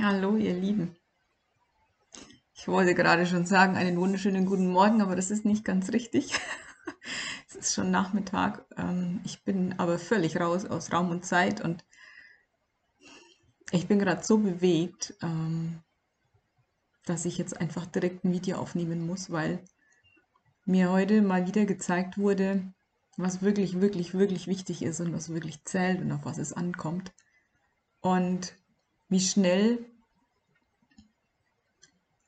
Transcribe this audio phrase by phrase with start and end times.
[0.00, 0.94] Hallo, ihr Lieben.
[2.54, 6.38] Ich wollte gerade schon sagen, einen wunderschönen guten Morgen, aber das ist nicht ganz richtig.
[7.48, 8.64] es ist schon Nachmittag.
[8.76, 11.84] Ähm, ich bin aber völlig raus aus Raum und Zeit und
[13.72, 15.82] ich bin gerade so bewegt, ähm,
[17.04, 19.64] dass ich jetzt einfach direkt ein Video aufnehmen muss, weil
[20.64, 22.72] mir heute mal wieder gezeigt wurde,
[23.16, 27.12] was wirklich, wirklich, wirklich wichtig ist und was wirklich zählt und auf was es ankommt.
[28.00, 28.54] Und
[29.08, 29.84] wie schnell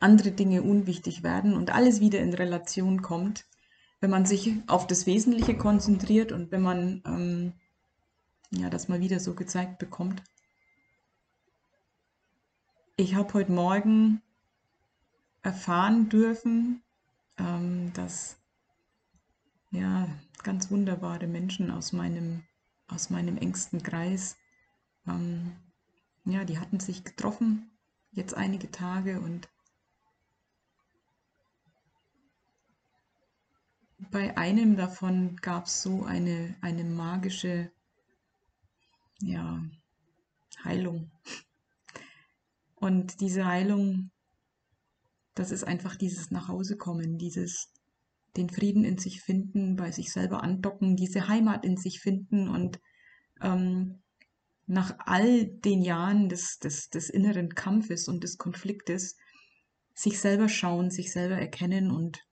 [0.00, 3.46] andere Dinge unwichtig werden und alles wieder in Relation kommt,
[4.00, 7.52] wenn man sich auf das Wesentliche konzentriert und wenn man ähm,
[8.50, 10.22] ja, das mal wieder so gezeigt bekommt.
[12.96, 14.20] Ich habe heute Morgen
[15.42, 16.82] erfahren dürfen,
[17.38, 18.36] ähm, dass
[19.70, 20.08] ja,
[20.42, 22.44] ganz wunderbare Menschen aus meinem,
[22.86, 24.36] aus meinem engsten Kreis
[25.08, 25.56] ähm,
[26.24, 27.70] ja, die hatten sich getroffen,
[28.12, 29.48] jetzt einige Tage und
[34.10, 37.72] bei einem davon gab es so eine, eine magische
[39.20, 39.62] ja,
[40.62, 41.10] Heilung.
[42.76, 44.10] Und diese Heilung,
[45.34, 47.72] das ist einfach dieses Nachhausekommen, dieses
[48.36, 52.80] den Frieden in sich finden, bei sich selber andocken, diese Heimat in sich finden und
[53.40, 54.02] ähm,
[54.66, 59.16] nach all den Jahren des, des, des inneren Kampfes und des Konfliktes
[59.94, 62.26] sich selber schauen, sich selber erkennen und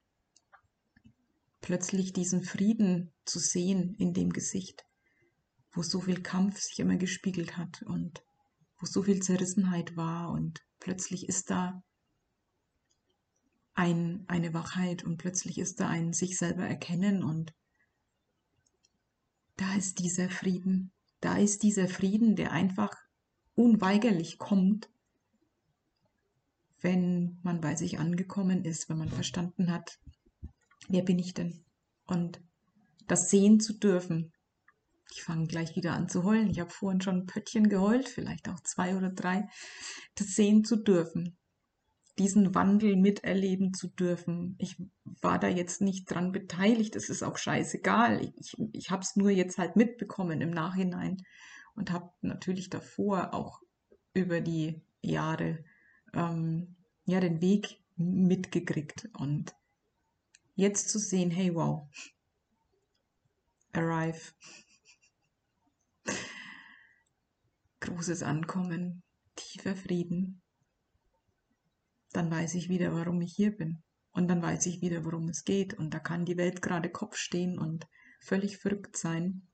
[1.60, 4.84] plötzlich diesen Frieden zu sehen in dem Gesicht,
[5.72, 8.22] wo so viel Kampf sich immer gespiegelt hat und
[8.78, 11.82] wo so viel Zerrissenheit war und plötzlich ist da
[13.74, 17.54] ein, eine Wachheit und plötzlich ist da ein sich selber erkennen und
[19.56, 22.94] da ist dieser Frieden da ist dieser Frieden, der einfach
[23.54, 24.90] unweigerlich kommt,
[26.80, 30.00] wenn man bei sich angekommen ist, wenn man verstanden hat,
[30.88, 31.64] wer bin ich denn?
[32.06, 32.42] Und
[33.06, 34.32] das sehen zu dürfen.
[35.12, 36.50] Ich fange gleich wieder an zu heulen.
[36.50, 39.48] Ich habe vorhin schon ein Pöttchen geheult, vielleicht auch zwei oder drei.
[40.16, 41.36] Das sehen zu dürfen,
[42.18, 44.54] diesen Wandel miterleben zu dürfen.
[44.58, 48.20] Ich war da jetzt nicht dran beteiligt, es ist auch scheißegal.
[48.36, 51.22] Ich, ich habe es nur jetzt halt mitbekommen im Nachhinein
[51.74, 53.60] und habe natürlich davor auch
[54.12, 55.64] über die Jahre
[56.12, 59.08] ähm, ja den Weg mitgekriegt.
[59.14, 59.54] Und
[60.54, 61.88] jetzt zu sehen, hey wow,
[63.72, 64.32] arrive,
[67.80, 69.02] großes Ankommen,
[69.34, 70.42] tiefer Frieden,
[72.12, 73.82] dann weiß ich wieder, warum ich hier bin.
[74.12, 75.74] Und dann weiß ich wieder, worum es geht.
[75.74, 77.86] Und da kann die Welt gerade Kopf stehen und
[78.20, 79.48] völlig verrückt sein.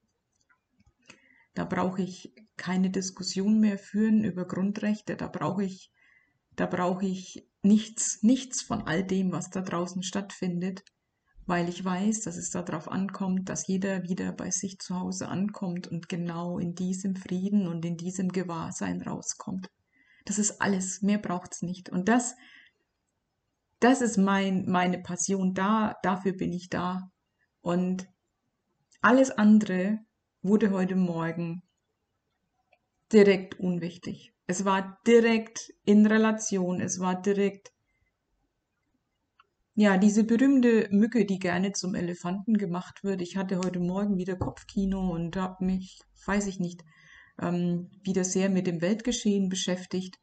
[1.55, 5.17] Da brauche ich keine Diskussion mehr führen über Grundrechte.
[5.17, 5.91] Da brauche ich,
[6.57, 10.85] da brauche ich nichts, nichts von all dem, was da draußen stattfindet,
[11.47, 15.89] weil ich weiß, dass es darauf ankommt, dass jeder wieder bei sich zu Hause ankommt
[15.89, 19.69] und genau in diesem Frieden und in diesem Gewahrsein rauskommt.
[20.29, 21.89] Das ist alles, mehr braucht es nicht.
[21.89, 22.37] Und das,
[23.81, 27.11] das ist mein, meine Passion, da, dafür bin ich da.
[27.63, 28.07] Und
[29.01, 30.01] alles andere
[30.43, 31.63] wurde heute Morgen
[33.11, 34.35] direkt unwichtig.
[34.47, 37.73] Es war direkt in Relation, es war direkt,
[39.75, 43.23] ja, diese berühmte Mücke, die gerne zum Elefanten gemacht wird.
[43.23, 46.85] Ich hatte heute Morgen wieder Kopfkino und habe mich, weiß ich nicht,
[47.41, 50.19] ähm, wieder sehr mit dem Weltgeschehen beschäftigt.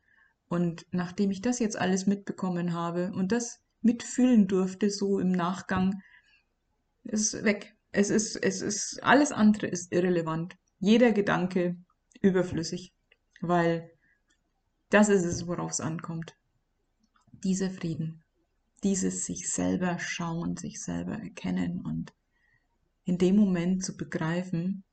[0.47, 6.01] Und nachdem ich das jetzt alles mitbekommen habe und das mitfühlen durfte, so im Nachgang,
[7.03, 7.75] ist weg.
[7.91, 10.57] Es ist, es ist, alles andere ist irrelevant.
[10.79, 11.77] Jeder Gedanke
[12.21, 12.93] überflüssig,
[13.41, 13.89] weil
[14.89, 16.35] das ist es, worauf es ankommt.
[17.31, 18.23] Dieser Frieden,
[18.83, 22.13] dieses sich selber schauen, sich selber erkennen und
[23.05, 24.83] in dem Moment zu begreifen,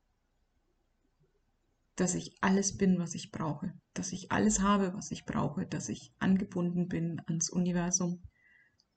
[1.95, 5.89] dass ich alles bin, was ich brauche, dass ich alles habe, was ich brauche, dass
[5.89, 8.23] ich angebunden bin ans Universum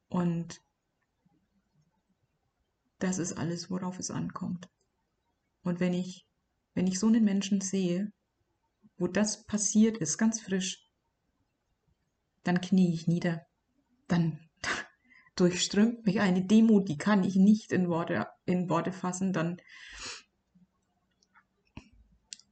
[0.08, 0.60] und
[2.98, 4.68] das ist alles, worauf es ankommt.
[5.62, 6.26] Und wenn ich,
[6.74, 8.12] wenn ich so einen Menschen sehe,
[8.96, 10.88] wo das passiert ist, ganz frisch,
[12.44, 13.46] dann knie ich nieder.
[14.08, 14.38] Dann
[15.36, 19.32] durchströmt mich eine Demut, die kann ich nicht in Worte, in Worte fassen.
[19.32, 19.60] Dann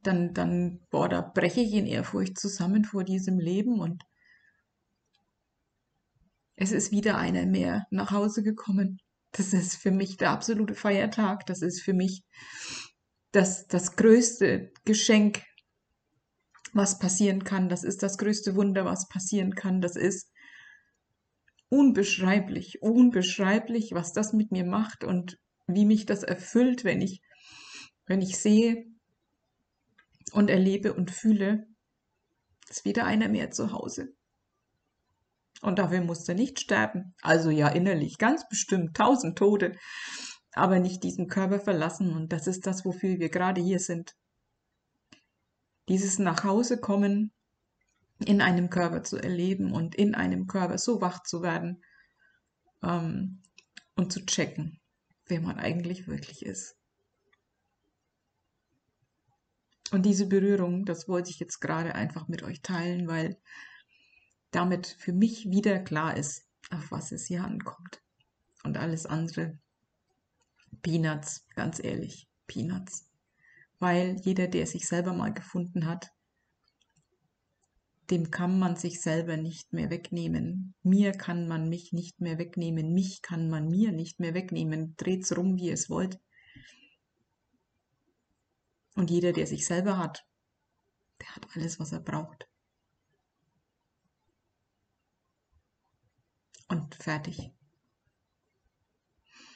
[0.07, 4.03] dann, dann, boah, da breche ich in Ehrfurcht zusammen vor diesem Leben und
[6.57, 8.99] es ist wieder einer mehr nach Hause gekommen.
[9.33, 11.47] Das ist für mich der absolute Feiertag.
[11.47, 12.23] Das ist für mich
[13.33, 15.43] das, das größte Geschenk,
[16.73, 17.69] was passieren kann.
[17.69, 19.81] Das ist das größte Wunder, was passieren kann.
[19.81, 20.31] Das ist
[21.69, 27.21] unbeschreiblich, unbeschreiblich, was das mit mir macht und wie mich das erfüllt, wenn ich,
[28.07, 28.94] wenn ich sehe
[30.33, 31.67] und erlebe und fühle,
[32.69, 34.15] ist wieder einer mehr zu Hause.
[35.63, 37.15] Und dafür musste nicht sterben.
[37.23, 39.77] Also ja, innerlich, ganz bestimmt, tausend Tode,
[40.53, 42.15] aber nicht diesen Körper verlassen.
[42.15, 44.15] Und das ist das, wofür wir gerade hier sind.
[45.89, 47.33] Dieses nach Hause kommen,
[48.25, 51.83] in einem Körper zu erleben und in einem Körper so wach zu werden
[52.83, 53.43] ähm,
[53.97, 54.81] und zu checken,
[55.27, 56.77] wer man eigentlich wirklich ist.
[59.91, 63.37] Und diese Berührung, das wollte ich jetzt gerade einfach mit euch teilen, weil
[64.51, 68.01] damit für mich wieder klar ist, auf was es hier ankommt.
[68.63, 69.59] Und alles andere,
[70.83, 73.11] Peanuts, ganz ehrlich, Peanuts.
[73.79, 76.11] Weil jeder, der sich selber mal gefunden hat,
[78.11, 80.75] dem kann man sich selber nicht mehr wegnehmen.
[80.83, 82.93] Mir kann man mich nicht mehr wegnehmen.
[82.93, 84.95] Mich kann man mir nicht mehr wegnehmen.
[84.97, 86.21] Dreht's rum, wie es wollt.
[88.95, 90.25] Und jeder, der sich selber hat,
[91.21, 92.49] der hat alles, was er braucht.
[96.69, 97.53] Und fertig.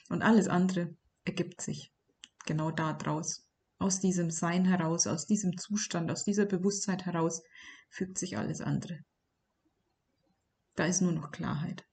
[0.08, 1.92] Und alles andere ergibt sich
[2.46, 3.46] genau da draus.
[3.78, 7.42] Aus diesem Sein heraus, aus diesem Zustand, aus dieser Bewusstheit heraus
[7.90, 9.04] fügt sich alles andere.
[10.74, 11.84] Da ist nur noch Klarheit.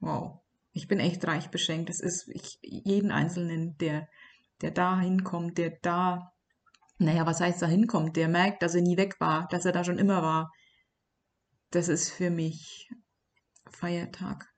[0.00, 0.40] Wow,
[0.72, 1.90] ich bin echt reich beschenkt.
[1.90, 4.08] Es ist ich, jeden Einzelnen, der,
[4.60, 6.32] der da hinkommt, der da,
[6.98, 9.84] naja, was heißt da hinkommt, der merkt, dass er nie weg war, dass er da
[9.84, 10.52] schon immer war.
[11.70, 12.90] Das ist für mich
[13.70, 14.52] Feiertag.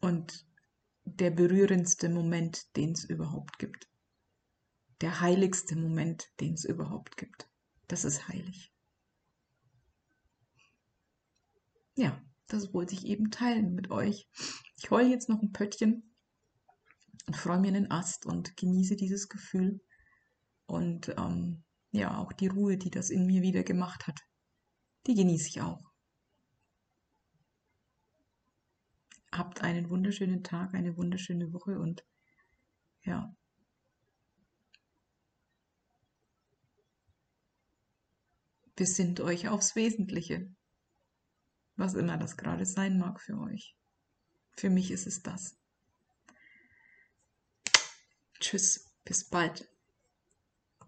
[0.00, 0.46] Und
[1.04, 3.88] der berührendste Moment, den es überhaupt gibt
[5.00, 7.48] der heiligste Moment, den es überhaupt gibt.
[7.86, 8.72] Das ist heilig.
[11.94, 14.28] Ja, das wollte ich eben teilen mit euch.
[14.76, 16.14] Ich heule jetzt noch ein Pöttchen
[17.28, 19.82] und freue mir einen Ast und genieße dieses Gefühl
[20.66, 24.18] und ähm, ja, auch die Ruhe, die das in mir wieder gemacht hat,
[25.06, 25.84] die genieße ich auch.
[29.30, 32.02] Habt einen wunderschönen Tag, eine wunderschöne Woche und
[33.04, 33.30] ja,
[38.74, 40.54] Besinnt euch aufs Wesentliche,
[41.74, 43.76] was immer das gerade sein mag für euch.
[44.56, 45.58] Für mich ist es das.
[48.40, 49.68] Tschüss, bis bald.